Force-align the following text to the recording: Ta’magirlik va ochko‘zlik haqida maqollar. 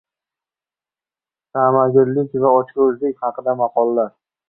Ta’magirlik 1.57 2.41
va 2.47 2.57
ochko‘zlik 2.65 3.25
haqida 3.27 3.59
maqollar. 3.65 4.15